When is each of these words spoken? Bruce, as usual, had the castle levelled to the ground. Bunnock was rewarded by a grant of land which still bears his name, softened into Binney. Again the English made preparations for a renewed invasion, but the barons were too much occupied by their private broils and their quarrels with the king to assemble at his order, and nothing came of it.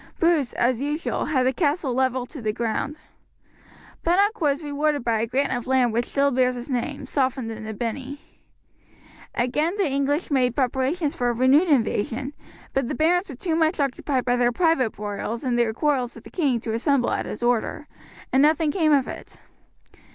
Bruce, 0.19 0.51
as 0.53 0.81
usual, 0.81 1.25
had 1.25 1.45
the 1.45 1.53
castle 1.53 1.93
levelled 1.93 2.27
to 2.27 2.41
the 2.41 2.51
ground. 2.51 2.97
Bunnock 4.03 4.41
was 4.41 4.63
rewarded 4.63 5.03
by 5.03 5.19
a 5.21 5.27
grant 5.27 5.51
of 5.55 5.67
land 5.67 5.93
which 5.93 6.05
still 6.07 6.31
bears 6.31 6.55
his 6.55 6.71
name, 6.71 7.05
softened 7.05 7.51
into 7.51 7.71
Binney. 7.75 8.19
Again 9.35 9.77
the 9.77 9.85
English 9.87 10.31
made 10.31 10.55
preparations 10.55 11.13
for 11.13 11.29
a 11.29 11.33
renewed 11.33 11.67
invasion, 11.69 12.33
but 12.73 12.87
the 12.87 12.95
barons 12.95 13.29
were 13.29 13.35
too 13.35 13.55
much 13.55 13.79
occupied 13.79 14.25
by 14.25 14.37
their 14.37 14.51
private 14.51 14.89
broils 14.93 15.43
and 15.43 15.55
their 15.55 15.71
quarrels 15.71 16.15
with 16.15 16.23
the 16.23 16.31
king 16.31 16.59
to 16.61 16.73
assemble 16.73 17.11
at 17.11 17.27
his 17.27 17.43
order, 17.43 17.87
and 18.33 18.41
nothing 18.41 18.71
came 18.71 18.91
of 18.93 19.07
it. 19.07 19.39